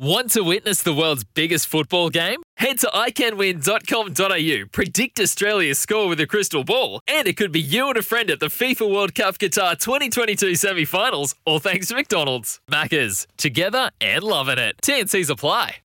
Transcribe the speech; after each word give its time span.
Want 0.00 0.30
to 0.30 0.42
witness 0.42 0.80
the 0.80 0.94
world's 0.94 1.24
biggest 1.24 1.66
football 1.66 2.08
game? 2.08 2.40
Head 2.56 2.78
to 2.80 2.86
iCanWin.com.au, 2.86 4.68
predict 4.70 5.18
Australia's 5.18 5.80
score 5.80 6.06
with 6.06 6.20
a 6.20 6.26
crystal 6.26 6.62
ball, 6.62 7.00
and 7.08 7.26
it 7.26 7.36
could 7.36 7.50
be 7.50 7.60
you 7.60 7.88
and 7.88 7.96
a 7.96 8.02
friend 8.02 8.30
at 8.30 8.38
the 8.38 8.46
FIFA 8.46 8.94
World 8.94 9.16
Cup 9.16 9.38
Qatar 9.38 9.76
2022 9.76 10.54
semi 10.54 10.84
finals, 10.84 11.34
all 11.44 11.58
thanks 11.58 11.88
to 11.88 11.96
McDonald's. 11.96 12.60
Maccas, 12.70 13.26
together 13.36 13.90
and 14.00 14.22
loving 14.22 14.58
it. 14.58 14.76
TNC's 14.82 15.30
apply. 15.30 15.78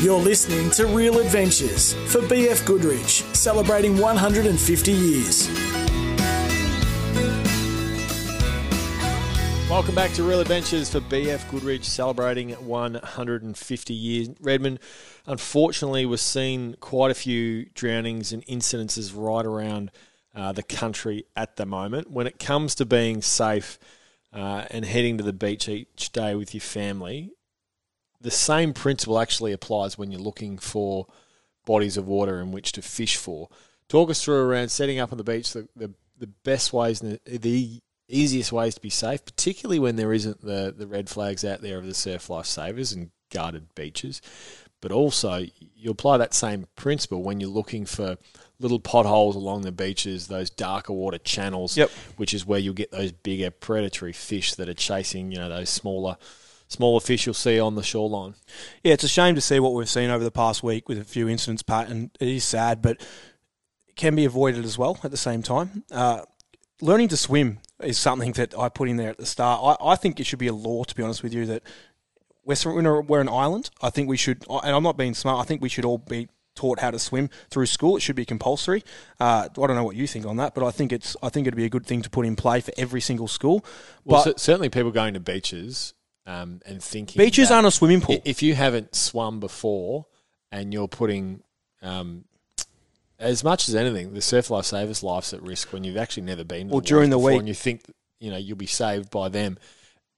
You're 0.00 0.18
listening 0.18 0.70
to 0.70 0.86
Real 0.86 1.18
Adventures 1.18 1.92
for 2.10 2.22
BF 2.22 2.64
Goodrich, 2.64 3.22
celebrating 3.34 3.98
150 3.98 4.90
years. 4.90 5.71
Welcome 9.72 9.94
back 9.94 10.12
to 10.12 10.22
Real 10.22 10.40
Adventures 10.40 10.90
for 10.90 11.00
BF 11.00 11.50
Goodrich, 11.50 11.84
celebrating 11.84 12.50
150 12.50 13.94
years. 13.94 14.28
Redmond, 14.38 14.80
unfortunately, 15.24 16.04
we're 16.04 16.18
seeing 16.18 16.74
quite 16.80 17.10
a 17.10 17.14
few 17.14 17.64
drownings 17.72 18.34
and 18.34 18.44
incidences 18.44 19.14
right 19.16 19.46
around 19.46 19.90
uh, 20.34 20.52
the 20.52 20.62
country 20.62 21.24
at 21.34 21.56
the 21.56 21.64
moment. 21.64 22.10
When 22.10 22.26
it 22.26 22.38
comes 22.38 22.74
to 22.74 22.84
being 22.84 23.22
safe 23.22 23.78
uh, 24.30 24.66
and 24.70 24.84
heading 24.84 25.16
to 25.16 25.24
the 25.24 25.32
beach 25.32 25.70
each 25.70 26.12
day 26.12 26.34
with 26.34 26.52
your 26.52 26.60
family, 26.60 27.30
the 28.20 28.30
same 28.30 28.74
principle 28.74 29.18
actually 29.18 29.52
applies 29.52 29.96
when 29.96 30.12
you're 30.12 30.20
looking 30.20 30.58
for 30.58 31.06
bodies 31.64 31.96
of 31.96 32.06
water 32.06 32.40
in 32.40 32.52
which 32.52 32.72
to 32.72 32.82
fish 32.82 33.16
for. 33.16 33.48
Talk 33.88 34.10
us 34.10 34.22
through 34.22 34.36
around 34.36 34.68
setting 34.68 34.98
up 34.98 35.12
on 35.12 35.18
the 35.18 35.24
beach 35.24 35.54
the, 35.54 35.66
the, 35.74 35.94
the 36.18 36.26
best 36.26 36.74
ways 36.74 37.00
the, 37.00 37.18
the 37.24 37.80
easiest 38.16 38.52
ways 38.52 38.74
to 38.74 38.80
be 38.80 38.90
safe, 38.90 39.24
particularly 39.24 39.78
when 39.78 39.96
there 39.96 40.12
isn't 40.12 40.40
the, 40.42 40.74
the 40.76 40.86
red 40.86 41.08
flags 41.08 41.44
out 41.44 41.62
there 41.62 41.78
of 41.78 41.86
the 41.86 41.94
surf 41.94 42.28
lifesavers 42.28 42.94
and 42.94 43.10
guarded 43.30 43.74
beaches. 43.74 44.20
But 44.80 44.92
also, 44.92 45.46
you 45.76 45.90
apply 45.90 46.18
that 46.18 46.34
same 46.34 46.66
principle 46.76 47.22
when 47.22 47.40
you're 47.40 47.48
looking 47.48 47.86
for 47.86 48.16
little 48.58 48.80
potholes 48.80 49.36
along 49.36 49.62
the 49.62 49.72
beaches, 49.72 50.26
those 50.26 50.50
darker 50.50 50.92
water 50.92 51.18
channels, 51.18 51.76
Yep. 51.76 51.90
which 52.16 52.34
is 52.34 52.44
where 52.46 52.58
you'll 52.58 52.74
get 52.74 52.90
those 52.90 53.12
bigger 53.12 53.50
predatory 53.50 54.12
fish 54.12 54.54
that 54.56 54.68
are 54.68 54.74
chasing, 54.74 55.30
you 55.32 55.38
know, 55.38 55.48
those 55.48 55.70
smaller 55.70 56.16
smaller 56.68 57.00
fish 57.00 57.26
you'll 57.26 57.34
see 57.34 57.60
on 57.60 57.74
the 57.74 57.82
shoreline. 57.82 58.34
Yeah, 58.82 58.94
it's 58.94 59.04
a 59.04 59.08
shame 59.08 59.34
to 59.34 59.42
see 59.42 59.60
what 59.60 59.74
we've 59.74 59.90
seen 59.90 60.08
over 60.08 60.24
the 60.24 60.30
past 60.30 60.62
week 60.62 60.88
with 60.88 60.98
a 60.98 61.04
few 61.04 61.28
incidents, 61.28 61.62
Pat, 61.62 61.88
and 61.90 62.10
it 62.18 62.28
is 62.28 62.44
sad, 62.44 62.80
but 62.80 62.98
it 63.86 63.94
can 63.94 64.16
be 64.16 64.24
avoided 64.24 64.64
as 64.64 64.78
well 64.78 64.98
at 65.04 65.10
the 65.10 65.18
same 65.18 65.42
time. 65.42 65.84
Uh, 65.90 66.22
learning 66.82 67.08
to 67.08 67.16
swim 67.16 67.60
is 67.82 67.98
something 67.98 68.32
that 68.32 68.58
I 68.58 68.68
put 68.68 68.88
in 68.88 68.96
there 68.96 69.10
at 69.10 69.16
the 69.16 69.24
start. 69.24 69.78
I, 69.80 69.92
I 69.92 69.96
think 69.96 70.20
it 70.20 70.26
should 70.26 70.38
be 70.38 70.48
a 70.48 70.52
law, 70.52 70.84
to 70.84 70.94
be 70.94 71.02
honest 71.02 71.22
with 71.22 71.32
you, 71.32 71.46
that 71.46 71.62
we're, 72.44 72.56
we're 72.64 73.00
we're 73.00 73.20
an 73.20 73.28
island. 73.28 73.70
I 73.80 73.88
think 73.90 74.08
we 74.08 74.16
should, 74.16 74.44
and 74.50 74.76
I'm 74.76 74.82
not 74.82 74.96
being 74.96 75.14
smart, 75.14 75.40
I 75.40 75.44
think 75.46 75.62
we 75.62 75.68
should 75.68 75.84
all 75.84 75.98
be 75.98 76.28
taught 76.54 76.80
how 76.80 76.90
to 76.90 76.98
swim 76.98 77.30
through 77.48 77.66
school. 77.66 77.96
It 77.96 78.00
should 78.00 78.16
be 78.16 78.24
compulsory. 78.24 78.82
Uh, 79.18 79.48
I 79.50 79.66
don't 79.66 79.76
know 79.76 79.84
what 79.84 79.96
you 79.96 80.06
think 80.06 80.26
on 80.26 80.36
that, 80.36 80.54
but 80.54 80.64
I 80.64 80.70
think 80.70 80.92
it's 80.92 81.16
I 81.22 81.28
think 81.28 81.46
it'd 81.46 81.56
be 81.56 81.64
a 81.64 81.70
good 81.70 81.86
thing 81.86 82.02
to 82.02 82.10
put 82.10 82.26
in 82.26 82.36
play 82.36 82.60
for 82.60 82.72
every 82.76 83.00
single 83.00 83.28
school. 83.28 83.64
Well, 84.04 84.24
but 84.24 84.38
cer- 84.38 84.44
certainly 84.44 84.68
people 84.68 84.90
going 84.90 85.14
to 85.14 85.20
beaches 85.20 85.94
um, 86.26 86.60
and 86.66 86.82
thinking 86.82 87.18
beaches 87.18 87.50
aren't 87.50 87.66
a 87.66 87.70
swimming 87.70 88.00
pool. 88.00 88.20
If 88.24 88.42
you 88.42 88.54
haven't 88.54 88.94
swum 88.94 89.40
before 89.40 90.06
and 90.50 90.72
you're 90.72 90.88
putting 90.88 91.42
um, 91.80 92.24
as 93.22 93.42
much 93.44 93.68
as 93.68 93.74
anything, 93.74 94.12
the 94.14 94.20
surf 94.20 94.48
lifesavers' 94.48 95.02
life's 95.02 95.32
at 95.32 95.42
risk 95.42 95.72
when 95.72 95.84
you've 95.84 95.96
actually 95.96 96.24
never 96.24 96.44
been. 96.44 96.68
To 96.68 96.72
Well, 96.74 96.80
the 96.80 96.86
during 96.86 97.10
the 97.10 97.16
before 97.16 97.30
week- 97.30 97.38
and 97.40 97.48
you 97.48 97.54
think 97.54 97.82
you 98.20 98.30
know 98.30 98.36
you'll 98.36 98.56
be 98.56 98.66
saved 98.66 99.10
by 99.10 99.28
them. 99.28 99.58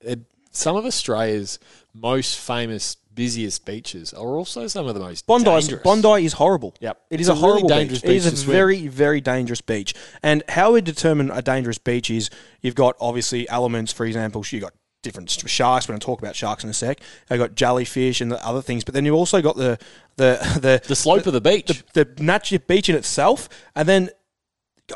It- 0.01 0.21
some 0.51 0.77
of 0.77 0.85
Australia's 0.85 1.59
most 1.93 2.39
famous, 2.39 2.97
busiest 3.13 3.65
beaches 3.65 4.13
are 4.13 4.37
also 4.37 4.67
some 4.69 4.87
of 4.87 4.95
the 4.95 5.01
most 5.01 5.27
Bondi's, 5.27 5.67
dangerous. 5.67 5.83
Bondi 5.83 6.25
is 6.25 6.35
horrible. 6.35 6.75
Yep. 6.81 7.01
It 7.11 7.21
is 7.21 7.29
It's 7.29 7.29
a 7.29 7.33
a 7.33 7.35
really 7.35 7.49
horrible 7.51 7.69
dangerous 7.69 8.01
beach. 8.03 8.11
It 8.11 8.17
is 8.17 8.25
beach 8.25 8.33
a 8.33 8.37
swim. 8.37 8.53
very, 8.53 8.87
very 8.87 9.21
dangerous 9.21 9.61
beach. 9.61 9.95
And 10.23 10.43
how 10.49 10.73
we 10.73 10.81
determine 10.81 11.31
a 11.33 11.43
dangerous 11.43 11.79
beach 11.79 12.09
is 12.11 12.31
you've 12.61 12.75
got 12.77 12.95
obviously 13.01 13.49
elements. 13.49 13.93
For 13.93 14.07
example, 14.07 14.45
you've 14.49 14.63
got 14.63 14.75
different 15.05 15.31
sh- 15.31 15.45
sharks. 15.47 15.87
We're 15.87 15.93
going 15.93 16.01
to 16.01 16.07
talk 16.07 16.19
about 16.21 16.35
sharks 16.35 16.65
in 16.65 16.71
a 16.71 16.75
sec. 16.75 16.99
You've 17.31 17.39
got 17.39 17.55
jellyfish 17.55 18.21
and 18.21 18.33
the 18.33 18.45
other 18.45 18.61
things. 18.63 18.83
But 18.83 18.95
then 18.95 19.05
you've 19.05 19.15
also 19.15 19.41
got 19.41 19.57
the 19.57 19.79
the 20.17 20.59
the, 20.61 20.83
The 20.89 20.97
slope 20.97 21.27
of 21.27 21.33
the 21.33 21.41
beach. 21.41 21.85
the, 21.93 22.05
the 22.05 22.23
natural 22.23 22.61
beach 22.67 22.89
in 22.89 22.97
itself, 22.97 23.49
and 23.77 23.89
then 23.89 24.11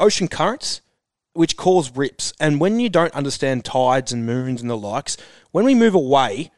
ocean 0.00 0.26
currents, 0.26 0.80
which 1.34 1.56
cause 1.56 1.94
rips. 1.96 2.32
And 2.40 2.60
when 2.60 2.80
you 2.80 2.88
don't 2.88 3.14
understand 3.14 3.64
tides 3.64 4.12
and 4.12 4.26
moons 4.26 4.60
and 4.60 4.68
the 4.68 4.76
likes, 4.76 5.16
when 5.52 5.64
we 5.64 5.74
move 5.74 5.94
away 5.94 6.50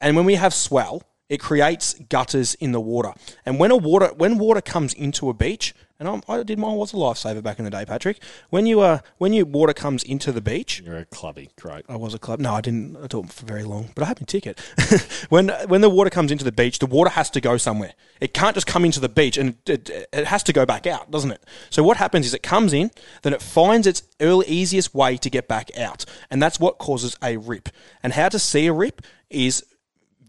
and 0.00 0.14
when 0.16 0.24
we 0.24 0.36
have 0.36 0.54
swell, 0.54 1.02
it 1.28 1.38
creates 1.38 1.94
gutters 2.08 2.54
in 2.54 2.72
the 2.72 2.80
water. 2.80 3.12
And 3.44 3.58
when 3.58 3.70
a 3.70 3.76
water 3.76 4.12
when 4.16 4.38
water 4.38 4.60
comes 4.60 4.94
into 4.94 5.28
a 5.28 5.34
beach, 5.34 5.74
and 6.00 6.08
I'm, 6.08 6.22
I 6.28 6.42
did 6.44 6.58
mine 6.58 6.76
was 6.76 6.92
a 6.92 6.96
lifesaver 6.96 7.42
back 7.42 7.58
in 7.58 7.64
the 7.64 7.70
day, 7.70 7.84
Patrick. 7.84 8.22
When 8.50 8.66
you 8.66 8.80
uh 8.80 9.00
when 9.18 9.32
you 9.32 9.44
water 9.44 9.72
comes 9.72 10.02
into 10.04 10.32
the 10.32 10.40
beach, 10.40 10.80
You're 10.84 10.98
a 10.98 11.04
clubby, 11.04 11.50
great. 11.60 11.84
I 11.88 11.96
was 11.96 12.14
a 12.14 12.18
club. 12.18 12.40
No, 12.40 12.54
I 12.54 12.60
didn't 12.60 12.96
I 12.96 13.04
it 13.04 13.32
for 13.32 13.46
very 13.46 13.64
long, 13.64 13.90
but 13.94 14.04
I 14.04 14.06
had 14.06 14.20
my 14.20 14.24
ticket. 14.24 14.60
when 15.28 15.48
when 15.66 15.80
the 15.80 15.90
water 15.90 16.10
comes 16.10 16.30
into 16.30 16.44
the 16.44 16.52
beach, 16.52 16.78
the 16.78 16.86
water 16.86 17.10
has 17.10 17.30
to 17.30 17.40
go 17.40 17.56
somewhere. 17.56 17.94
It 18.20 18.32
can't 18.32 18.54
just 18.54 18.66
come 18.66 18.84
into 18.84 19.00
the 19.00 19.08
beach, 19.08 19.36
and 19.36 19.56
it, 19.66 19.90
it, 19.90 20.08
it 20.12 20.26
has 20.26 20.42
to 20.44 20.52
go 20.52 20.64
back 20.64 20.86
out, 20.86 21.10
doesn't 21.10 21.30
it? 21.30 21.42
So 21.70 21.82
what 21.82 21.96
happens 21.96 22.26
is 22.26 22.34
it 22.34 22.42
comes 22.42 22.72
in, 22.72 22.90
then 23.22 23.32
it 23.32 23.42
finds 23.42 23.86
its 23.86 24.02
early, 24.20 24.46
easiest 24.46 24.94
way 24.94 25.16
to 25.16 25.30
get 25.30 25.48
back 25.48 25.76
out, 25.76 26.04
and 26.30 26.40
that's 26.42 26.58
what 26.58 26.78
causes 26.78 27.16
a 27.22 27.36
rip. 27.36 27.68
And 28.02 28.12
how 28.12 28.28
to 28.28 28.38
see 28.38 28.66
a 28.66 28.72
rip 28.72 29.02
is 29.30 29.64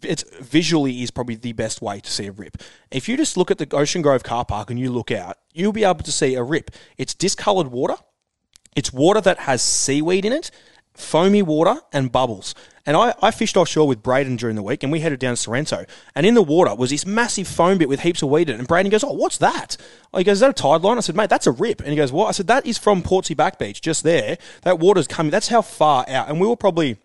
it's 0.04 0.24
visually 0.40 1.04
is 1.04 1.12
probably 1.12 1.36
the 1.36 1.54
best 1.54 1.82
way 1.82 2.00
to 2.00 2.12
see 2.12 2.28
a 2.28 2.32
rip. 2.32 2.58
If 2.92 3.08
you 3.08 3.18
just 3.18 3.38
look 3.38 3.52
at 3.52 3.58
the 3.58 3.68
Ocean 3.76 4.02
Grove 4.02 4.24
car 4.24 4.46
park 4.46 4.70
and 4.70 4.80
you 4.80 4.92
look 4.92 5.12
out, 5.12 5.38
you'll 5.54 5.74
be 5.74 5.84
able 5.84 6.04
to 6.04 6.12
see 6.12 6.36
a 6.36 6.44
rip. 6.44 6.72
It's 6.98 7.14
discolored 7.14 7.68
water. 7.68 7.96
It's 8.76 8.94
water 8.94 9.22
that 9.22 9.40
has 9.40 9.62
seaweed 9.62 10.26
in 10.26 10.34
it, 10.34 10.52
foamy 10.94 11.42
water, 11.42 11.82
and 11.92 12.12
bubbles. 12.12 12.54
And 12.86 12.98
I, 12.98 13.14
I 13.22 13.32
fished 13.32 13.58
offshore 13.58 13.88
with 13.88 14.02
Braden 14.02 14.38
during 14.38 14.56
the 14.56 14.64
week, 14.64 14.82
and 14.84 14.92
we 14.92 15.00
headed 15.00 15.20
down 15.20 15.36
to 15.36 15.42
Sorrento. 15.42 15.86
And 16.16 16.26
in 16.26 16.34
the 16.34 16.42
water 16.42 16.74
was 16.74 16.90
this 16.90 17.06
massive 17.06 17.48
foam 17.48 17.78
bit 17.78 17.90
with 17.90 18.00
heaps 18.00 18.22
of 18.22 18.30
weed 18.30 18.50
in 18.50 18.56
it. 18.56 18.60
And 18.60 18.68
Braden 18.68 18.90
goes, 18.90 19.04
"Oh, 19.04 19.14
what's 19.14 19.38
that?" 19.38 19.78
He 20.16 20.24
goes, 20.24 20.38
"Is 20.38 20.40
that 20.40 20.50
a 20.50 20.54
tide 20.54 20.82
line?" 20.82 20.98
I 20.98 21.02
said, 21.02 21.16
"Mate, 21.16 21.30
that's 21.30 21.46
a 21.46 21.52
rip." 21.52 21.82
And 21.82 21.90
he 21.90 21.96
goes, 21.96 22.12
"What?" 22.12 22.28
I 22.28 22.32
said, 22.32 22.48
"That 22.48 22.66
is 22.66 22.78
from 22.78 23.04
Portsea 23.04 23.36
Back 23.36 23.60
Beach, 23.60 23.82
just 23.82 24.04
there. 24.04 24.38
That 24.64 24.80
water's 24.80 25.08
coming. 25.08 25.30
That's 25.30 25.50
how 25.50 25.62
far 25.62 26.04
out." 26.08 26.30
And 26.30 26.40
we 26.40 26.48
were 26.48 26.56
probably 26.56 26.98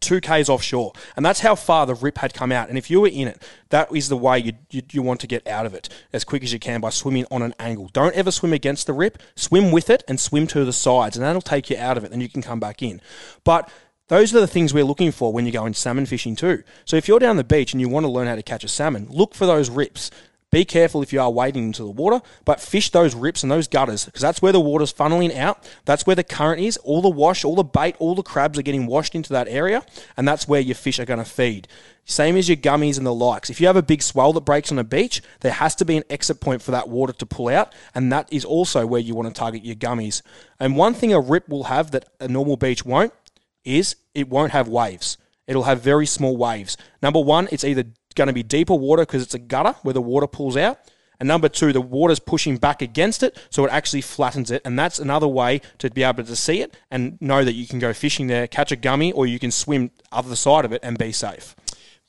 two 0.00 0.20
k's 0.20 0.48
offshore, 0.48 0.92
and 1.16 1.24
that's 1.24 1.40
how 1.40 1.54
far 1.54 1.86
the 1.86 1.94
rip 1.94 2.18
had 2.18 2.34
come 2.34 2.52
out. 2.52 2.68
And 2.68 2.78
if 2.78 2.90
you 2.90 3.00
were 3.00 3.08
in 3.08 3.28
it, 3.28 3.42
that 3.70 3.94
is 3.94 4.08
the 4.08 4.16
way 4.16 4.38
you, 4.38 4.52
you 4.70 4.82
you 4.92 5.02
want 5.02 5.20
to 5.20 5.26
get 5.26 5.46
out 5.46 5.66
of 5.66 5.74
it 5.74 5.88
as 6.12 6.24
quick 6.24 6.42
as 6.42 6.52
you 6.52 6.58
can 6.58 6.80
by 6.80 6.90
swimming 6.90 7.26
on 7.30 7.42
an 7.42 7.54
angle. 7.58 7.88
Don't 7.92 8.14
ever 8.14 8.30
swim 8.30 8.52
against 8.52 8.86
the 8.86 8.92
rip. 8.92 9.18
Swim 9.34 9.72
with 9.72 9.90
it 9.90 10.04
and 10.08 10.18
swim 10.20 10.46
to 10.48 10.64
the 10.64 10.72
sides, 10.72 11.16
and 11.16 11.24
that'll 11.24 11.42
take 11.42 11.70
you 11.70 11.76
out 11.76 11.96
of 11.96 12.04
it. 12.04 12.10
Then 12.10 12.20
you 12.20 12.28
can 12.28 12.42
come 12.42 12.60
back 12.60 12.82
in. 12.82 13.00
But 13.44 13.70
those 14.08 14.34
are 14.34 14.40
the 14.40 14.46
things 14.46 14.74
we're 14.74 14.84
looking 14.84 15.12
for 15.12 15.32
when 15.32 15.46
you're 15.46 15.52
going 15.52 15.74
salmon 15.74 16.06
fishing 16.06 16.36
too. 16.36 16.62
So 16.84 16.96
if 16.96 17.08
you're 17.08 17.18
down 17.18 17.36
the 17.36 17.44
beach 17.44 17.72
and 17.72 17.80
you 17.80 17.88
want 17.88 18.04
to 18.04 18.10
learn 18.10 18.26
how 18.26 18.34
to 18.34 18.42
catch 18.42 18.64
a 18.64 18.68
salmon, 18.68 19.06
look 19.10 19.34
for 19.34 19.46
those 19.46 19.70
rips. 19.70 20.10
Be 20.54 20.64
careful 20.64 21.02
if 21.02 21.12
you 21.12 21.20
are 21.20 21.32
wading 21.32 21.64
into 21.64 21.82
the 21.82 21.90
water, 21.90 22.22
but 22.44 22.60
fish 22.60 22.88
those 22.90 23.12
rips 23.12 23.42
and 23.42 23.50
those 23.50 23.66
gutters 23.66 24.04
because 24.04 24.22
that's 24.22 24.40
where 24.40 24.52
the 24.52 24.60
water's 24.60 24.92
funneling 24.92 25.36
out. 25.36 25.68
That's 25.84 26.06
where 26.06 26.14
the 26.14 26.22
current 26.22 26.60
is. 26.60 26.76
All 26.84 27.02
the 27.02 27.08
wash, 27.08 27.44
all 27.44 27.56
the 27.56 27.64
bait, 27.64 27.96
all 27.98 28.14
the 28.14 28.22
crabs 28.22 28.56
are 28.56 28.62
getting 28.62 28.86
washed 28.86 29.16
into 29.16 29.32
that 29.32 29.48
area, 29.48 29.84
and 30.16 30.28
that's 30.28 30.46
where 30.46 30.60
your 30.60 30.76
fish 30.76 31.00
are 31.00 31.04
going 31.04 31.18
to 31.18 31.24
feed. 31.24 31.66
Same 32.04 32.36
as 32.36 32.48
your 32.48 32.56
gummies 32.56 32.98
and 32.98 33.04
the 33.04 33.12
likes. 33.12 33.50
If 33.50 33.60
you 33.60 33.66
have 33.66 33.74
a 33.74 33.82
big 33.82 34.00
swell 34.00 34.32
that 34.32 34.42
breaks 34.42 34.70
on 34.70 34.78
a 34.78 34.84
beach, 34.84 35.22
there 35.40 35.50
has 35.50 35.74
to 35.74 35.84
be 35.84 35.96
an 35.96 36.04
exit 36.08 36.40
point 36.40 36.62
for 36.62 36.70
that 36.70 36.88
water 36.88 37.12
to 37.14 37.26
pull 37.26 37.48
out, 37.48 37.74
and 37.92 38.12
that 38.12 38.32
is 38.32 38.44
also 38.44 38.86
where 38.86 39.00
you 39.00 39.16
want 39.16 39.26
to 39.26 39.34
target 39.34 39.64
your 39.64 39.74
gummies. 39.74 40.22
And 40.60 40.76
one 40.76 40.94
thing 40.94 41.12
a 41.12 41.18
rip 41.18 41.48
will 41.48 41.64
have 41.64 41.90
that 41.90 42.08
a 42.20 42.28
normal 42.28 42.56
beach 42.56 42.84
won't 42.84 43.12
is 43.64 43.96
it 44.14 44.28
won't 44.28 44.52
have 44.52 44.68
waves. 44.68 45.18
It'll 45.48 45.64
have 45.64 45.82
very 45.82 46.06
small 46.06 46.36
waves. 46.36 46.76
Number 47.02 47.20
one, 47.20 47.48
it's 47.50 47.64
either 47.64 47.84
going 48.14 48.28
to 48.28 48.32
be 48.32 48.42
deeper 48.42 48.74
water 48.74 49.02
because 49.02 49.22
it's 49.22 49.34
a 49.34 49.38
gutter 49.38 49.74
where 49.82 49.94
the 49.94 50.02
water 50.02 50.26
pulls 50.26 50.56
out. 50.56 50.78
And 51.20 51.28
number 51.28 51.48
two, 51.48 51.72
the 51.72 51.80
water's 51.80 52.18
pushing 52.18 52.56
back 52.56 52.82
against 52.82 53.22
it, 53.22 53.38
so 53.48 53.64
it 53.64 53.70
actually 53.70 54.00
flattens 54.00 54.50
it. 54.50 54.62
And 54.64 54.78
that's 54.78 54.98
another 54.98 55.28
way 55.28 55.60
to 55.78 55.90
be 55.90 56.02
able 56.02 56.24
to 56.24 56.36
see 56.36 56.60
it 56.60 56.76
and 56.90 57.20
know 57.20 57.44
that 57.44 57.54
you 57.54 57.66
can 57.66 57.78
go 57.78 57.92
fishing 57.92 58.26
there, 58.26 58.46
catch 58.46 58.72
a 58.72 58.76
gummy, 58.76 59.12
or 59.12 59.26
you 59.26 59.38
can 59.38 59.50
swim 59.50 59.90
other 60.10 60.34
side 60.34 60.64
of 60.64 60.72
it 60.72 60.80
and 60.82 60.98
be 60.98 61.12
safe. 61.12 61.54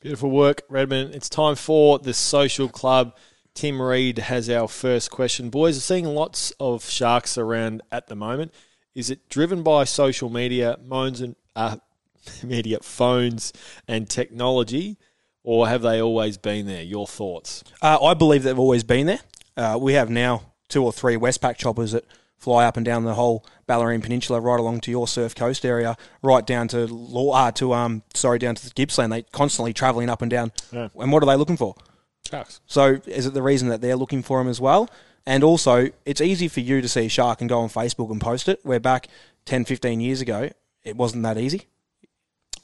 Beautiful 0.00 0.30
work, 0.30 0.62
Redmond. 0.68 1.14
It's 1.14 1.28
time 1.28 1.54
for 1.54 1.98
the 1.98 2.14
social 2.14 2.68
club. 2.68 3.16
Tim 3.54 3.80
Reed 3.80 4.18
has 4.18 4.50
our 4.50 4.68
first 4.68 5.10
question. 5.10 5.48
Boys, 5.50 5.78
are 5.78 5.80
seeing 5.80 6.04
lots 6.04 6.52
of 6.60 6.84
sharks 6.84 7.38
around 7.38 7.82
at 7.90 8.08
the 8.08 8.16
moment. 8.16 8.52
Is 8.94 9.08
it 9.08 9.28
driven 9.28 9.62
by 9.62 9.84
social 9.84 10.28
media, 10.28 10.78
moans 10.84 11.20
and 11.20 11.36
uh, 11.54 11.78
media, 12.42 12.80
phones, 12.82 13.52
and 13.88 14.10
technology, 14.10 14.98
or 15.46 15.68
have 15.68 15.80
they 15.80 16.02
always 16.02 16.36
been 16.36 16.66
there? 16.66 16.82
Your 16.82 17.06
thoughts? 17.06 17.62
Uh, 17.80 18.04
I 18.04 18.14
believe 18.14 18.42
they've 18.42 18.58
always 18.58 18.82
been 18.82 19.06
there. 19.06 19.20
Uh, 19.56 19.78
we 19.80 19.94
have 19.94 20.10
now 20.10 20.42
two 20.68 20.84
or 20.84 20.92
three 20.92 21.14
Westpac 21.14 21.56
choppers 21.56 21.92
that 21.92 22.04
fly 22.36 22.66
up 22.66 22.76
and 22.76 22.84
down 22.84 23.04
the 23.04 23.14
whole 23.14 23.46
Bellarine 23.68 24.02
Peninsula, 24.02 24.40
right 24.40 24.58
along 24.58 24.80
to 24.80 24.90
your 24.90 25.06
Surf 25.06 25.36
Coast 25.36 25.64
area, 25.64 25.96
right 26.20 26.44
down 26.44 26.66
to 26.68 26.86
Law, 26.86 27.32
uh, 27.32 27.52
to 27.52 27.72
um, 27.72 28.02
sorry, 28.12 28.40
down 28.40 28.56
to 28.56 28.74
Gippsland. 28.74 29.12
They 29.12 29.22
constantly 29.22 29.72
travelling 29.72 30.10
up 30.10 30.20
and 30.20 30.30
down. 30.30 30.50
Yeah. 30.72 30.88
And 30.96 31.12
what 31.12 31.22
are 31.22 31.26
they 31.26 31.36
looking 31.36 31.56
for? 31.56 31.76
Sharks. 32.28 32.60
So 32.66 32.98
is 33.06 33.24
it 33.24 33.32
the 33.32 33.42
reason 33.42 33.68
that 33.68 33.80
they're 33.80 33.96
looking 33.96 34.24
for 34.24 34.38
them 34.38 34.48
as 34.48 34.60
well? 34.60 34.90
And 35.24 35.44
also, 35.44 35.90
it's 36.04 36.20
easy 36.20 36.48
for 36.48 36.60
you 36.60 36.80
to 36.80 36.88
see 36.88 37.06
a 37.06 37.08
shark 37.08 37.40
and 37.40 37.48
go 37.48 37.60
on 37.60 37.68
Facebook 37.68 38.10
and 38.10 38.20
post 38.20 38.48
it. 38.48 38.60
Where 38.64 38.80
back 38.80 39.06
10, 39.44 39.64
15 39.64 40.00
years 40.00 40.20
ago, 40.20 40.50
it 40.82 40.96
wasn't 40.96 41.22
that 41.22 41.38
easy. 41.38 41.68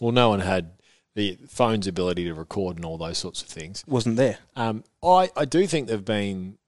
Well, 0.00 0.12
no 0.12 0.30
one 0.30 0.40
had 0.40 0.72
the 1.14 1.38
phone's 1.48 1.86
ability 1.86 2.24
to 2.24 2.34
record 2.34 2.76
and 2.76 2.84
all 2.84 2.96
those 2.98 3.18
sorts 3.18 3.42
of 3.42 3.48
things. 3.48 3.84
Wasn't 3.86 4.16
there. 4.16 4.38
Um, 4.56 4.84
I, 5.02 5.30
I 5.36 5.44
do 5.44 5.66
think 5.66 5.88
they've 5.88 6.04
been. 6.04 6.58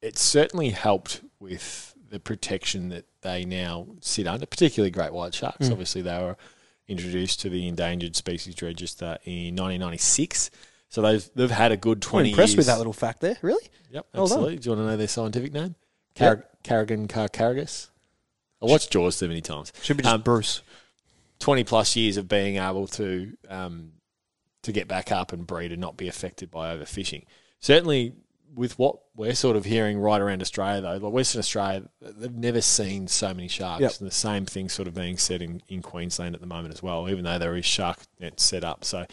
It's 0.00 0.20
certainly 0.22 0.70
helped 0.70 1.22
with 1.40 1.94
the 2.08 2.20
protection 2.20 2.88
that 2.90 3.04
they 3.22 3.44
now 3.44 3.86
sit 4.00 4.26
under, 4.26 4.46
particularly 4.46 4.90
great 4.90 5.12
white 5.12 5.34
sharks. 5.34 5.70
Obviously, 5.70 6.02
they 6.02 6.16
were 6.18 6.36
introduced 6.86 7.40
to 7.40 7.50
the 7.50 7.66
Endangered 7.68 8.16
Species 8.16 8.62
Register 8.62 9.18
in 9.24 9.54
1996, 9.56 10.50
so 10.88 11.02
they've 11.02 11.28
they've 11.34 11.50
had 11.50 11.72
a 11.72 11.76
good 11.76 12.00
20 12.00 12.20
I'm 12.20 12.22
20 12.24 12.30
impressed 12.30 12.50
years. 12.52 12.56
with 12.58 12.66
that 12.66 12.78
little 12.78 12.92
fact 12.92 13.20
there. 13.20 13.36
Really? 13.42 13.64
Yep, 13.90 14.06
Well 14.14 14.26
done. 14.26 14.32
absolutely. 14.38 14.58
Do 14.58 14.70
you 14.70 14.76
want 14.76 14.86
to 14.86 14.90
know 14.92 14.96
their 14.96 15.08
scientific 15.08 15.52
name? 15.52 15.74
Yep. 16.16 16.16
Car- 16.16 16.44
Carrigan 16.62 17.08
carcaragus. 17.08 17.90
I 18.62 18.66
watched 18.66 18.90
Jaws 18.90 19.16
so 19.16 19.28
many 19.28 19.40
times. 19.40 19.72
Should 19.82 19.96
be 19.98 20.02
just 20.02 20.14
Um, 20.14 20.22
Bruce. 20.22 20.62
20 21.40 21.64
plus 21.64 21.96
years 21.96 22.16
of 22.16 22.28
being 22.28 22.56
able 22.56 22.86
to 22.88 23.36
um, 23.48 23.92
to 24.62 24.72
get 24.72 24.88
back 24.88 25.12
up 25.12 25.32
and 25.32 25.46
breed 25.46 25.72
and 25.72 25.80
not 25.80 25.96
be 25.96 26.08
affected 26.08 26.50
by 26.50 26.74
overfishing. 26.76 27.24
Certainly, 27.60 28.14
with 28.54 28.78
what 28.78 28.98
we're 29.14 29.34
sort 29.34 29.56
of 29.56 29.64
hearing 29.64 29.98
right 29.98 30.20
around 30.20 30.42
Australia, 30.42 30.80
though, 30.80 30.96
like 30.96 31.12
Western 31.12 31.38
Australia, 31.38 31.84
they've 32.00 32.34
never 32.34 32.60
seen 32.60 33.06
so 33.06 33.32
many 33.32 33.48
sharks. 33.48 33.80
Yep. 33.80 33.92
And 34.00 34.06
the 34.08 34.14
same 34.14 34.46
thing 34.46 34.68
sort 34.68 34.88
of 34.88 34.94
being 34.94 35.16
said 35.16 35.42
in, 35.42 35.62
in 35.68 35.82
Queensland 35.82 36.34
at 36.34 36.40
the 36.40 36.46
moment 36.46 36.74
as 36.74 36.82
well, 36.82 37.08
even 37.08 37.24
though 37.24 37.38
there 37.38 37.56
is 37.56 37.64
shark 37.64 37.98
nets 38.18 38.42
set 38.42 38.64
up. 38.64 38.84
So 38.84 39.06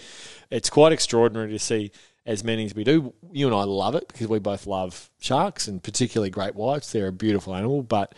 it's 0.50 0.70
quite 0.70 0.94
extraordinary 0.94 1.52
to 1.52 1.60
see 1.60 1.92
as 2.26 2.44
many 2.44 2.66
as 2.66 2.74
we 2.74 2.84
do. 2.84 3.14
You 3.32 3.48
and 3.48 3.56
I 3.56 3.64
love 3.64 3.96
it 3.96 4.08
because 4.08 4.28
we 4.28 4.40
both 4.40 4.66
love 4.66 5.12
sharks 5.20 5.68
and 5.68 5.84
particularly 5.84 6.30
great 6.30 6.56
whites. 6.56 6.92
They're 6.92 7.08
a 7.08 7.14
beautiful 7.14 7.56
animal, 7.56 7.84
but 7.84 8.16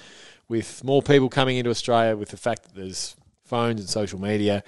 with 0.48 0.83
more 0.83 1.01
people 1.01 1.30
coming 1.30 1.57
into 1.57 1.69
Australia, 1.71 2.15
with 2.15 2.30
the 2.30 2.38
fact 2.38 2.63
that 2.63 2.75
there's 2.75 3.15
phones 3.48 3.80
and 3.80 3.90
social 3.90 4.20
media, 4.20 4.64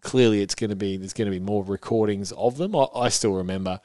clearly 0.00 0.42
it's 0.42 0.54
going 0.54 0.70
to 0.70 0.76
be 0.76 0.96
there's 0.96 1.12
going 1.12 1.30
to 1.30 1.36
be 1.36 1.44
more 1.44 1.64
recordings 1.64 2.32
of 2.32 2.56
them. 2.56 2.74
I, 2.74 2.86
I 2.94 3.08
still 3.08 3.34
remember, 3.34 3.80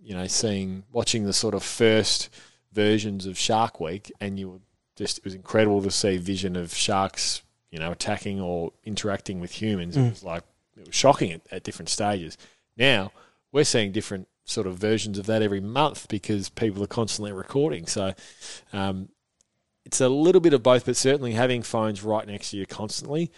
you 0.00 0.14
know, 0.14 0.26
seeing 0.26 0.84
watching 0.92 1.24
the 1.24 1.32
sort 1.32 1.54
of 1.54 1.62
first 1.62 2.28
versions 2.72 3.26
of 3.26 3.38
Shark 3.38 3.80
Week, 3.80 4.12
and 4.20 4.38
you 4.38 4.50
were 4.50 4.60
just 4.96 5.18
it 5.18 5.24
was 5.24 5.34
incredible 5.34 5.82
to 5.82 5.90
see 5.90 6.16
vision 6.16 6.56
of 6.56 6.74
sharks, 6.74 7.42
you 7.70 7.78
know, 7.78 7.92
attacking 7.92 8.40
or 8.40 8.72
interacting 8.84 9.40
with 9.40 9.52
humans. 9.52 9.96
It 9.96 10.10
was 10.10 10.22
like 10.22 10.42
it 10.76 10.86
was 10.86 10.94
shocking 10.94 11.32
at, 11.32 11.40
at 11.50 11.62
different 11.64 11.88
stages. 11.88 12.36
Now 12.76 13.12
we're 13.52 13.64
seeing 13.64 13.92
different 13.92 14.28
sort 14.44 14.66
of 14.66 14.76
versions 14.76 15.18
of 15.18 15.26
that 15.26 15.42
every 15.42 15.60
month 15.60 16.08
because 16.08 16.48
people 16.48 16.82
are 16.82 16.88
constantly 16.88 17.32
recording. 17.32 17.86
So 17.86 18.14
um, 18.72 19.08
it's 19.84 20.00
a 20.00 20.08
little 20.08 20.40
bit 20.40 20.52
of 20.52 20.62
both, 20.62 20.86
but 20.86 20.96
certainly 20.96 21.32
having 21.32 21.62
phones 21.62 22.02
right 22.02 22.26
next 22.26 22.50
to 22.50 22.56
you 22.56 22.66
constantly, 22.66 23.30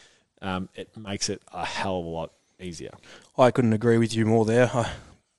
um, 0.45 0.69
it 0.75 0.97
makes 0.97 1.29
it 1.29 1.43
a 1.53 1.65
hell 1.65 2.01
of 2.01 2.05
a 2.05 2.09
lot 2.09 2.33
easier. 2.61 2.93
I 3.37 3.51
couldn't 3.51 3.73
agree 3.73 3.99
with 3.99 4.15
you 4.15 4.27
more 4.27 4.45
there. 4.45 4.71
Uh, 4.73 4.89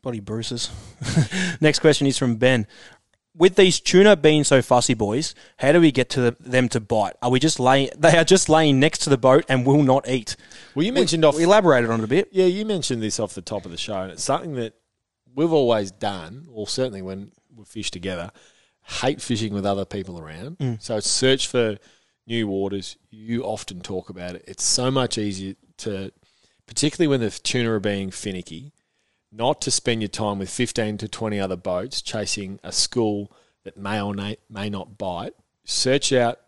bloody 0.01 0.19
Bruce's. 0.19 0.69
Next 1.61 1.79
question 1.79 2.07
is 2.07 2.17
from 2.17 2.35
Ben. 2.35 2.67
With 3.37 3.55
these 3.55 3.79
tuna 3.81 4.15
being 4.15 4.45
so 4.45 4.61
fussy, 4.61 4.93
boys, 4.93 5.35
how 5.57 5.73
do 5.73 5.81
we 5.81 5.91
get 5.91 6.09
to 6.11 6.21
the, 6.21 6.37
them 6.39 6.69
to 6.69 6.79
bite? 6.79 7.13
Are 7.21 7.29
we 7.29 7.39
just 7.39 7.59
laying? 7.59 7.89
They 7.97 8.17
are 8.17 8.23
just 8.23 8.47
laying 8.47 8.79
next 8.79 8.99
to 8.99 9.09
the 9.09 9.17
boat 9.17 9.45
and 9.49 9.65
will 9.65 9.83
not 9.83 10.07
eat. 10.07 10.37
Well, 10.73 10.85
you 10.85 10.93
mentioned 10.93 11.25
off 11.25 11.35
We 11.35 11.43
elaborated 11.43 11.89
on 11.89 11.99
it 11.99 12.03
a 12.03 12.07
bit. 12.07 12.29
Yeah, 12.31 12.45
you 12.45 12.65
mentioned 12.65 13.03
this 13.03 13.19
off 13.19 13.33
the 13.33 13.41
top 13.41 13.65
of 13.65 13.71
the 13.71 13.77
show, 13.77 14.01
and 14.01 14.11
it's 14.11 14.23
something 14.23 14.55
that 14.55 14.73
we've 15.35 15.51
always 15.51 15.91
done, 15.91 16.47
or 16.51 16.67
certainly 16.67 17.01
when 17.01 17.31
we 17.53 17.65
fish 17.65 17.91
together, 17.91 18.31
hate 18.83 19.21
fishing 19.21 19.53
with 19.53 19.65
other 19.65 19.83
people 19.83 20.17
around. 20.19 20.77
So 20.79 20.99
search 21.01 21.47
for 21.47 21.77
new 22.27 22.47
waters. 22.47 22.97
You 23.09 23.43
often 23.43 23.81
talk 23.81 24.09
about 24.09 24.35
it. 24.35 24.43
It's 24.47 24.63
so 24.63 24.91
much 24.91 25.17
easier 25.17 25.55
to, 25.77 26.11
particularly 26.67 27.07
when 27.07 27.21
the 27.21 27.29
tuna 27.29 27.71
are 27.71 27.79
being 27.79 28.11
finicky, 28.11 28.73
not 29.31 29.61
to 29.61 29.71
spend 29.71 30.01
your 30.01 30.09
time 30.09 30.39
with 30.39 30.49
15 30.49 30.97
to 30.99 31.07
20 31.07 31.39
other 31.39 31.57
boats 31.57 32.01
chasing 32.01 32.59
a 32.63 32.71
school 32.71 33.31
that 33.63 33.77
may 33.77 34.01
or 34.01 34.13
may, 34.13 34.69
not 34.69 34.97
bite. 34.97 35.33
Search 35.65 36.13
out 36.13 36.39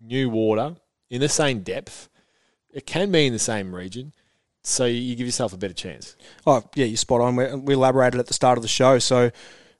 new 0.00 0.28
water 0.28 0.76
in 1.10 1.20
the 1.20 1.28
same 1.28 1.60
depth. 1.60 2.08
It 2.72 2.86
can 2.86 3.12
be 3.12 3.26
in 3.26 3.32
the 3.32 3.38
same 3.38 3.74
region. 3.74 4.12
So 4.64 4.86
you 4.86 5.14
give 5.16 5.26
yourself 5.26 5.52
a 5.52 5.56
better 5.56 5.74
chance. 5.74 6.16
Oh, 6.46 6.62
yeah, 6.74 6.86
you're 6.86 6.96
spot 6.96 7.20
on. 7.20 7.36
We, 7.36 7.54
we 7.54 7.74
elaborated 7.74 8.20
at 8.20 8.26
the 8.26 8.34
start 8.34 8.58
of 8.58 8.62
the 8.62 8.68
show, 8.68 8.98
so 8.98 9.30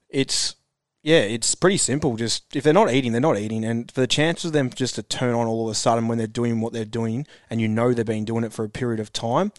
it's 0.08 0.56
yeah, 1.02 1.18
it's 1.18 1.54
pretty 1.54 1.78
simple. 1.78 2.16
Just 2.16 2.54
if 2.54 2.62
they're 2.62 2.72
not 2.72 2.92
eating, 2.92 3.12
they're 3.12 3.20
not 3.20 3.38
eating, 3.38 3.64
and 3.64 3.90
for 3.90 4.00
the 4.00 4.06
chances 4.06 4.46
of 4.46 4.52
them 4.52 4.70
just 4.70 4.94
to 4.94 5.02
turn 5.02 5.34
on 5.34 5.46
all 5.46 5.66
of 5.66 5.72
a 5.72 5.74
sudden 5.74 6.06
when 6.06 6.18
they're 6.18 6.26
doing 6.26 6.60
what 6.60 6.72
they're 6.72 6.84
doing, 6.84 7.26
and 7.50 7.60
you 7.60 7.68
know 7.68 7.92
they've 7.92 8.06
been 8.06 8.24
doing 8.24 8.44
it 8.44 8.52
for 8.52 8.64
a 8.64 8.68
period 8.68 9.00
of 9.00 9.12
time. 9.12 9.52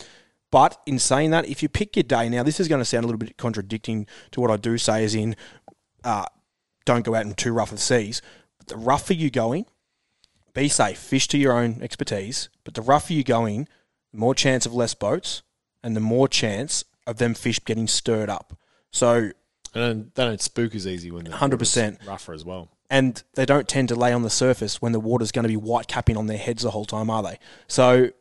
But 0.53 0.79
in 0.85 0.99
saying 0.99 1.31
that, 1.31 1.47
if 1.47 1.63
you 1.63 1.67
pick 1.67 1.95
your 1.95 2.03
day, 2.03 2.29
now 2.29 2.43
this 2.43 2.59
is 2.59 2.67
going 2.67 2.79
to 2.79 2.85
sound 2.85 3.03
a 3.03 3.07
little 3.07 3.17
bit 3.17 3.37
contradicting 3.37 4.05
to 4.31 4.39
what 4.39 4.51
I 4.51 4.57
do 4.57 4.77
say, 4.77 5.03
is 5.03 5.15
in, 5.15 5.35
uh, 6.03 6.25
don't 6.85 7.03
go 7.03 7.15
out 7.15 7.25
in 7.25 7.33
too 7.33 7.51
rough 7.53 7.71
of 7.71 7.79
seas. 7.79 8.21
But 8.59 8.67
the 8.67 8.77
rougher 8.77 9.15
you 9.15 9.31
going, 9.31 9.65
be 10.53 10.69
safe, 10.69 10.99
fish 10.99 11.27
to 11.29 11.39
your 11.39 11.53
own 11.53 11.81
expertise. 11.81 12.49
But 12.63 12.75
the 12.75 12.83
rougher 12.83 13.13
you 13.13 13.23
going, 13.23 13.67
the 14.11 14.19
more 14.19 14.35
chance 14.35 14.67
of 14.67 14.75
less 14.75 14.93
boats, 14.93 15.41
and 15.83 15.95
the 15.95 15.99
more 15.99 16.27
chance 16.27 16.85
of 17.07 17.17
them 17.17 17.33
fish 17.33 17.59
getting 17.65 17.87
stirred 17.87 18.29
up. 18.29 18.55
So, 18.91 19.31
And 19.73 20.11
they 20.15 20.23
don't 20.25 20.41
spook 20.41 20.75
as 20.75 20.85
easy 20.87 21.09
when 21.11 21.23
they're 21.25 21.33
100%. 21.33 22.07
rougher 22.07 22.33
as 22.33 22.45
well. 22.45 22.69
and 22.89 23.23
they 23.33 23.45
don't 23.45 23.67
tend 23.67 23.89
to 23.89 23.95
lay 23.95 24.13
on 24.13 24.21
the 24.21 24.29
surface 24.29 24.81
when 24.81 24.91
the 24.91 24.99
water's 24.99 25.31
going 25.31 25.43
to 25.43 25.49
be 25.49 25.57
white 25.57 25.87
capping 25.87 26.15
on 26.17 26.27
their 26.27 26.37
heads 26.37 26.61
the 26.63 26.71
whole 26.71 26.85
time, 26.85 27.09
are 27.09 27.23
they? 27.23 27.39
So, 27.67 28.11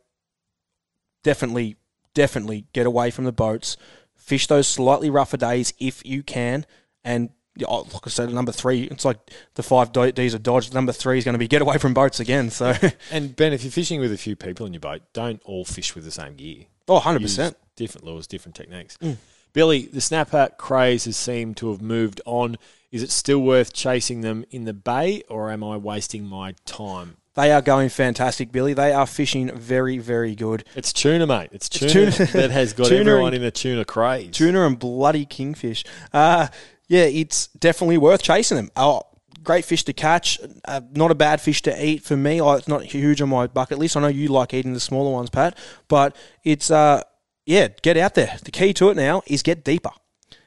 definitely, 1.23 1.75
definitely 2.13 2.65
get 2.73 2.85
away 2.85 3.11
from 3.11 3.25
the 3.25 3.31
boats. 3.31 3.77
Fish 4.15 4.47
those 4.47 4.67
slightly 4.67 5.09
rougher 5.09 5.37
days 5.37 5.73
if 5.79 6.05
you 6.05 6.23
can. 6.23 6.65
And 7.03 7.29
oh, 7.67 7.81
like 7.93 8.07
I 8.07 8.09
said, 8.09 8.31
number 8.33 8.51
three, 8.51 8.83
it's 8.83 9.05
like 9.05 9.17
the 9.55 9.63
five 9.63 9.91
D's 9.91 10.33
of 10.33 10.43
Dodge. 10.43 10.73
Number 10.73 10.91
three 10.93 11.17
is 11.17 11.25
going 11.25 11.33
to 11.33 11.39
be 11.39 11.47
get 11.47 11.61
away 11.61 11.77
from 11.77 11.93
boats 11.93 12.19
again. 12.19 12.49
So, 12.49 12.73
And 13.11 13.35
Ben, 13.35 13.53
if 13.53 13.63
you're 13.63 13.71
fishing 13.71 13.99
with 13.99 14.11
a 14.13 14.17
few 14.17 14.35
people 14.35 14.65
in 14.65 14.73
your 14.73 14.79
boat, 14.79 15.01
don't 15.13 15.41
all 15.43 15.65
fish 15.65 15.93
with 15.93 16.05
the 16.05 16.11
same 16.11 16.35
gear. 16.35 16.65
oh, 16.87 16.99
100%. 16.99 17.19
Use 17.21 17.53
different 17.75 18.05
lures, 18.07 18.27
different 18.27 18.55
techniques. 18.55 18.97
Mm. 18.97 19.17
Billy, 19.53 19.85
the 19.85 20.01
snapper 20.01 20.49
craze 20.57 21.05
has 21.05 21.15
seemed 21.17 21.57
to 21.57 21.71
have 21.71 21.81
moved 21.81 22.19
on. 22.25 22.57
Is 22.91 23.01
it 23.03 23.11
still 23.11 23.39
worth 23.39 23.73
chasing 23.73 24.21
them 24.21 24.45
in 24.51 24.65
the 24.65 24.73
bay, 24.73 25.23
or 25.29 25.51
am 25.51 25.63
I 25.63 25.77
wasting 25.77 26.25
my 26.25 26.53
time? 26.65 27.17
They 27.35 27.51
are 27.51 27.61
going 27.63 27.89
fantastic, 27.89 28.51
Billy. 28.51 28.73
They 28.73 28.93
are 28.93 29.07
fishing 29.07 29.49
very, 29.55 29.97
very 29.97 30.35
good. 30.35 30.63
It's 30.75 30.93
tuna, 30.93 31.25
mate. 31.25 31.49
It's 31.51 31.67
tuna, 31.67 32.11
tuna- 32.11 32.31
that 32.33 32.51
has 32.51 32.73
got 32.73 32.87
tuna 32.89 32.99
everyone 33.11 33.33
and- 33.33 33.43
in 33.43 33.47
a 33.47 33.51
tuna 33.51 33.85
craze. 33.85 34.31
Tuna 34.35 34.65
and 34.67 34.77
bloody 34.77 35.25
kingfish. 35.25 35.83
Uh, 36.13 36.47
yeah, 36.87 37.05
it's 37.05 37.47
definitely 37.47 37.97
worth 37.97 38.21
chasing 38.21 38.57
them. 38.57 38.69
Oh, 38.75 39.01
great 39.43 39.65
fish 39.65 39.83
to 39.85 39.93
catch. 39.93 40.39
Uh, 40.65 40.81
not 40.91 41.09
a 41.09 41.15
bad 41.15 41.41
fish 41.41 41.63
to 41.63 41.83
eat 41.85 42.03
for 42.03 42.15
me. 42.15 42.39
Oh, 42.39 42.51
it's 42.53 42.67
not 42.67 42.83
huge 42.83 43.19
on 43.19 43.29
my 43.29 43.47
bucket 43.47 43.79
list. 43.79 43.97
I 43.97 44.01
know 44.01 44.07
you 44.07 44.27
like 44.27 44.53
eating 44.53 44.73
the 44.73 44.79
smaller 44.79 45.11
ones, 45.11 45.31
Pat, 45.31 45.57
but 45.87 46.15
it's 46.43 46.69
uh, 46.69 47.01
yeah, 47.45 47.69
get 47.81 47.97
out 47.97 48.15
there. 48.15 48.37
The 48.43 48.51
key 48.51 48.73
to 48.73 48.89
it 48.89 48.97
now 48.97 49.21
is 49.27 49.43
get 49.43 49.63
deeper. 49.63 49.91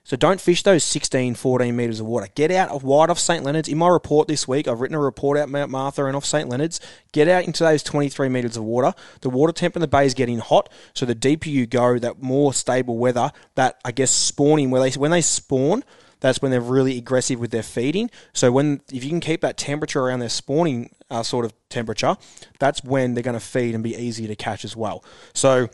So 0.07 0.17
don't 0.17 0.41
fish 0.41 0.63
those 0.63 0.85
16, 0.85 1.35
14 1.35 1.75
metres 1.75 1.99
of 1.99 2.07
water. 2.07 2.29
Get 2.37 2.53
out 2.53 2.69
of 2.69 2.85
wide 2.85 3.11
off 3.11 3.19
St. 3.19 3.43
Leonard's. 3.43 3.69
In 3.69 3.77
my 3.77 3.89
report 3.89 4.29
this 4.29 4.47
week, 4.47 4.69
I've 4.69 4.81
written 4.81 4.95
a 4.95 5.01
report 5.01 5.37
out 5.37 5.49
Mount 5.49 5.69
Martha 5.69 6.05
and 6.05 6.15
off 6.15 6.25
St. 6.25 6.49
Leonard's. 6.49 6.81
Get 7.11 7.27
out 7.27 7.45
into 7.45 7.65
those 7.65 7.83
23 7.83 8.29
metres 8.29 8.57
of 8.57 8.63
water. 8.63 8.95
The 9.23 9.31
water 9.31 9.53
temp 9.53 9.75
in 9.75 9.81
the 9.81 9.89
bay 9.89 10.07
is 10.07 10.15
getting 10.15 10.39
hot, 10.39 10.69
so 10.95 11.07
the 11.07 11.15
deeper 11.17 11.49
you 11.49 11.67
go, 11.67 11.99
that 11.99 12.23
more 12.23 12.55
stable 12.55 12.97
weather, 12.99 13.33
that 13.57 13.81
I 13.85 13.91
guess 13.91 14.13
spawning, 14.13 14.71
where 14.71 14.81
they 14.81 14.97
when 14.97 15.11
they 15.11 15.23
spawn, 15.23 15.83
that's 16.21 16.41
when 16.41 16.53
they're 16.53 16.61
really 16.61 16.99
aggressive 16.99 17.41
with 17.41 17.51
their 17.51 17.65
feeding. 17.65 18.09
So 18.33 18.53
when 18.53 18.83
if 18.93 19.03
you 19.03 19.11
can 19.11 19.19
keep 19.19 19.41
that 19.41 19.57
temperature 19.57 20.01
around 20.01 20.21
their 20.21 20.29
spawning 20.29 20.95
uh, 21.11 21.25
sort 21.25 21.45
of 21.45 21.53
temperature, 21.69 22.17
that's 22.61 22.85
when 22.85 23.15
they're 23.15 23.25
going 23.25 23.35
to 23.35 23.45
feed 23.45 23.75
and 23.75 23.83
be 23.83 23.97
easier 23.97 24.29
to 24.29 24.37
catch 24.37 24.65
as 24.65 24.77
well. 24.77 25.05
So 25.35 25.69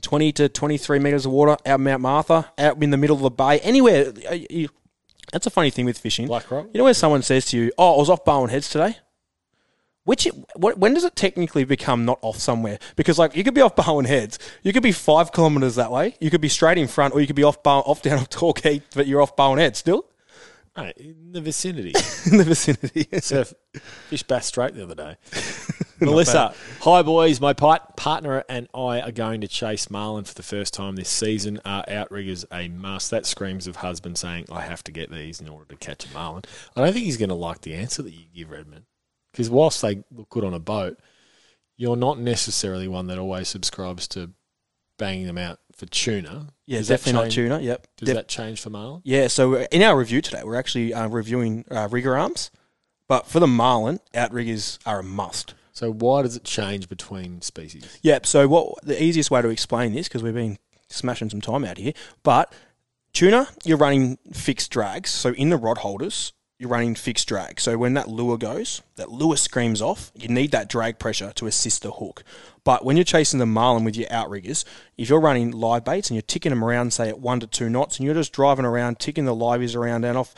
20 0.00 0.32
to 0.32 0.48
23 0.48 0.98
metres 0.98 1.26
of 1.26 1.32
water 1.32 1.52
out 1.52 1.66
of 1.66 1.80
Mount 1.80 2.02
Martha, 2.02 2.50
out 2.58 2.82
in 2.82 2.90
the 2.90 2.96
middle 2.96 3.16
of 3.16 3.22
the 3.22 3.30
bay, 3.30 3.60
anywhere. 3.60 4.12
uh, 4.30 4.34
You, 4.50 4.68
That's 5.32 5.46
a 5.46 5.50
funny 5.50 5.70
thing 5.70 5.84
with 5.86 5.98
fishing. 5.98 6.26
Black 6.26 6.50
rock? 6.50 6.66
You 6.72 6.78
know 6.78 6.84
when 6.84 6.94
someone 6.94 7.22
says 7.22 7.46
to 7.46 7.56
you, 7.56 7.72
"Oh, 7.78 7.94
I 7.94 7.98
was 7.98 8.10
off 8.10 8.24
Barwon 8.24 8.50
Heads 8.50 8.68
today." 8.68 8.98
Which 10.04 10.28
what, 10.56 10.76
when 10.78 10.92
does 10.92 11.04
it 11.04 11.16
technically 11.16 11.64
become 11.64 12.04
not 12.04 12.18
off 12.20 12.36
somewhere? 12.38 12.78
Because 12.94 13.18
like 13.18 13.34
you 13.34 13.42
could 13.42 13.54
be 13.54 13.62
off 13.62 13.74
Barwon 13.74 14.04
Heads, 14.06 14.38
you 14.62 14.72
could 14.74 14.82
be 14.82 14.92
five 14.92 15.32
kilometres 15.32 15.76
that 15.76 15.90
way, 15.90 16.14
you 16.20 16.28
could 16.30 16.42
be 16.42 16.50
straight 16.50 16.76
in 16.76 16.88
front, 16.88 17.14
or 17.14 17.20
you 17.22 17.26
could 17.26 17.36
be 17.36 17.42
off 17.42 17.62
Barwon, 17.62 17.84
off 17.86 18.02
down 18.02 18.18
off 18.18 18.28
Torquay, 18.28 18.82
but 18.94 19.06
you're 19.06 19.22
off 19.22 19.34
Barwon 19.34 19.56
Heads 19.58 19.78
still 19.78 20.04
Right, 20.76 20.94
in 20.98 21.30
the 21.32 21.40
vicinity. 21.40 21.94
in 22.30 22.36
the 22.36 22.44
vicinity. 22.44 23.06
So 23.20 23.44
fish 24.10 24.24
Bass 24.24 24.44
Strait 24.46 24.74
the 24.74 24.82
other 24.82 24.94
day. 24.96 25.16
Melissa, 26.06 26.54
hi 26.80 27.02
boys. 27.02 27.40
My 27.40 27.52
part- 27.52 27.96
partner 27.96 28.44
and 28.48 28.68
I 28.74 29.00
are 29.00 29.12
going 29.12 29.40
to 29.40 29.48
chase 29.48 29.90
marlin 29.90 30.24
for 30.24 30.34
the 30.34 30.42
first 30.42 30.74
time 30.74 30.96
this 30.96 31.08
season. 31.08 31.60
Are 31.64 31.84
outriggers 31.88 32.44
a 32.52 32.68
must? 32.68 33.10
That 33.10 33.26
screams 33.26 33.66
of 33.66 33.76
husband 33.76 34.18
saying, 34.18 34.46
I 34.50 34.62
have 34.62 34.82
to 34.84 34.92
get 34.92 35.10
these 35.10 35.40
in 35.40 35.48
order 35.48 35.66
to 35.66 35.76
catch 35.76 36.06
a 36.06 36.12
marlin. 36.14 36.42
I 36.76 36.80
don't 36.82 36.92
think 36.92 37.04
he's 37.06 37.16
going 37.16 37.28
to 37.30 37.34
like 37.34 37.60
the 37.62 37.74
answer 37.74 38.02
that 38.02 38.12
you 38.12 38.24
give, 38.34 38.50
Redmond. 38.50 38.84
Because 39.32 39.50
whilst 39.50 39.82
they 39.82 40.04
look 40.12 40.28
good 40.30 40.44
on 40.44 40.54
a 40.54 40.60
boat, 40.60 40.98
you're 41.76 41.96
not 41.96 42.18
necessarily 42.18 42.86
one 42.86 43.08
that 43.08 43.18
always 43.18 43.48
subscribes 43.48 44.06
to 44.08 44.30
banging 44.96 45.26
them 45.26 45.38
out 45.38 45.58
for 45.74 45.86
tuna. 45.86 46.46
yeah, 46.66 46.78
Does 46.78 46.86
definitely 46.88 47.24
not 47.24 47.30
tuna. 47.32 47.60
Yep. 47.60 47.86
Does 47.96 48.06
Def- 48.06 48.14
that 48.14 48.28
change 48.28 48.60
for 48.60 48.70
marlin? 48.70 49.02
Yeah, 49.04 49.26
so 49.26 49.56
in 49.56 49.82
our 49.82 49.98
review 49.98 50.20
today, 50.20 50.42
we're 50.44 50.54
actually 50.54 50.94
uh, 50.94 51.08
reviewing 51.08 51.64
uh, 51.68 51.88
rigger 51.90 52.16
arms, 52.16 52.52
but 53.08 53.26
for 53.26 53.40
the 53.40 53.48
marlin, 53.48 53.98
outriggers 54.14 54.78
are 54.86 55.00
a 55.00 55.02
must. 55.02 55.54
So 55.74 55.92
why 55.92 56.22
does 56.22 56.36
it 56.36 56.44
change 56.44 56.88
between 56.88 57.42
species? 57.42 57.98
Yep. 58.02 58.26
So 58.26 58.48
what 58.48 58.82
the 58.84 59.00
easiest 59.02 59.30
way 59.30 59.42
to 59.42 59.48
explain 59.48 59.92
this 59.92 60.08
because 60.08 60.22
we've 60.22 60.32
been 60.32 60.58
smashing 60.88 61.30
some 61.30 61.40
time 61.40 61.64
out 61.64 61.78
here, 61.78 61.92
but 62.22 62.52
tuna, 63.12 63.48
you're 63.64 63.76
running 63.76 64.18
fixed 64.32 64.70
drags. 64.70 65.10
So 65.10 65.30
in 65.30 65.50
the 65.50 65.56
rod 65.56 65.78
holders, 65.78 66.32
you're 66.58 66.70
running 66.70 66.94
fixed 66.94 67.26
drag. 67.26 67.60
So 67.60 67.76
when 67.76 67.94
that 67.94 68.08
lure 68.08 68.38
goes, 68.38 68.82
that 68.94 69.10
lure 69.10 69.36
screams 69.36 69.82
off. 69.82 70.12
You 70.14 70.28
need 70.28 70.52
that 70.52 70.68
drag 70.68 71.00
pressure 71.00 71.32
to 71.34 71.46
assist 71.46 71.82
the 71.82 71.90
hook. 71.90 72.22
But 72.62 72.84
when 72.84 72.96
you're 72.96 73.04
chasing 73.04 73.40
the 73.40 73.46
marlin 73.46 73.84
with 73.84 73.96
your 73.96 74.10
outriggers, 74.10 74.64
if 74.96 75.08
you're 75.08 75.20
running 75.20 75.50
live 75.50 75.84
baits 75.84 76.08
and 76.08 76.14
you're 76.14 76.22
ticking 76.22 76.50
them 76.50 76.64
around, 76.64 76.92
say 76.92 77.08
at 77.08 77.18
one 77.18 77.40
to 77.40 77.48
two 77.48 77.68
knots, 77.68 77.98
and 77.98 78.06
you're 78.06 78.14
just 78.14 78.32
driving 78.32 78.64
around, 78.64 79.00
ticking 79.00 79.24
the 79.24 79.34
liveys 79.34 79.74
around 79.74 80.04
and 80.04 80.16
off 80.16 80.34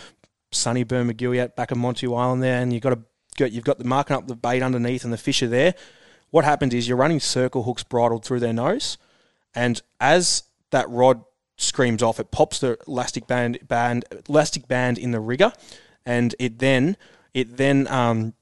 Sunnyburn 0.53 1.13
McGilliat 1.13 1.55
back 1.55 1.71
of 1.71 1.77
Monty 1.77 2.07
Island 2.07 2.43
there, 2.43 2.63
and 2.63 2.73
you've 2.73 2.83
got 2.83 2.91
to 2.91 3.03
go, 3.37 3.45
you've 3.47 3.65
got 3.65 3.79
the 3.79 3.85
marking 3.85 4.17
up 4.17 4.27
the 4.27 4.35
bait 4.37 4.63
underneath, 4.63 5.05
and 5.05 5.13
the 5.13 5.19
fish 5.19 5.43
are 5.43 5.49
there. 5.49 5.75
What 6.31 6.45
happens 6.45 6.75
is 6.75 6.89
you're 6.89 6.97
running 6.97 7.21
circle 7.21 7.63
hooks 7.63 7.83
bridled 7.85 8.25
through 8.25 8.41
their 8.41 8.53
nose, 8.53 8.99
and 9.55 9.81
as 10.01 10.43
that 10.71 10.89
rod 10.91 11.23
screams 11.57 12.03
off, 12.03 12.21
it 12.21 12.31
pops 12.31 12.59
the 12.59 12.77
elastic 12.87 13.27
band 13.27 13.59
band 13.67 14.05
elastic 14.29 14.69
band 14.69 14.99
in 14.99 15.13
the 15.13 15.21
rigger, 15.21 15.53
and 16.05 16.35
it 16.39 16.59
then 16.59 16.97
it 17.33 17.57
then 17.57 17.87
um, 17.89 18.35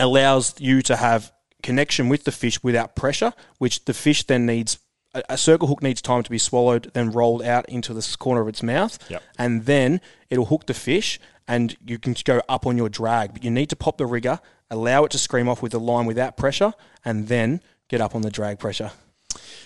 allows 0.00 0.54
you 0.60 0.82
to 0.82 0.96
have 0.96 1.32
connection 1.62 2.08
with 2.08 2.24
the 2.24 2.32
fish 2.32 2.62
without 2.62 2.94
pressure, 2.96 3.32
which 3.58 3.84
the 3.84 3.94
fish 3.94 4.24
then 4.24 4.46
needs. 4.46 4.78
A 5.14 5.22
a 5.30 5.38
circle 5.38 5.68
hook 5.68 5.82
needs 5.82 6.02
time 6.02 6.22
to 6.22 6.30
be 6.30 6.38
swallowed, 6.38 6.90
then 6.92 7.10
rolled 7.10 7.42
out 7.42 7.66
into 7.68 7.94
the 7.94 8.16
corner 8.18 8.42
of 8.42 8.48
its 8.48 8.62
mouth, 8.62 8.98
Yep. 9.08 9.22
and 9.38 9.64
then 9.64 10.00
it'll 10.28 10.44
hook 10.46 10.66
the 10.66 10.74
fish, 10.74 11.18
and 11.48 11.76
you 11.84 11.98
can 11.98 12.14
go 12.24 12.42
up 12.48 12.66
on 12.66 12.76
your 12.76 12.88
drag. 12.88 13.32
But 13.32 13.42
you 13.42 13.50
need 13.50 13.70
to 13.70 13.76
pop 13.76 13.96
the 13.96 14.06
rigger, 14.06 14.38
allow 14.70 15.04
it 15.04 15.10
to 15.12 15.18
scream 15.18 15.48
off 15.48 15.62
with 15.62 15.72
the 15.72 15.80
line 15.80 16.06
without 16.06 16.36
pressure, 16.36 16.74
and 17.04 17.26
then 17.26 17.60
get 17.88 18.00
up 18.00 18.14
on 18.14 18.22
the 18.22 18.30
drag 18.30 18.58
pressure. 18.58 18.92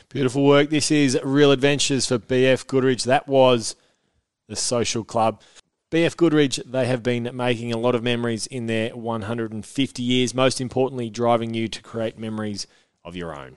Beautiful 0.09 0.47
work. 0.47 0.71
This 0.71 0.91
is 0.91 1.19
Real 1.25 1.51
Adventures 1.51 2.07
for 2.07 2.19
BF 2.19 2.67
Goodrich. 2.67 3.05
That 3.05 3.27
was 3.27 3.75
the 4.49 4.57
social 4.57 5.05
club. 5.05 5.43
BF 5.91 6.17
Goodrich, 6.17 6.57
they 6.65 6.87
have 6.87 7.03
been 7.03 7.31
making 7.35 7.73
a 7.73 7.79
lot 7.79 7.95
of 7.95 8.03
memories 8.03 8.47
in 8.47 8.67
their 8.67 8.97
150 8.97 10.03
years, 10.03 10.35
most 10.35 10.61
importantly, 10.61 11.11
driving 11.11 11.53
you 11.53 11.69
to 11.69 11.83
create 11.83 12.19
memories 12.19 12.67
of 13.05 13.17
your 13.17 13.35
own. 13.35 13.57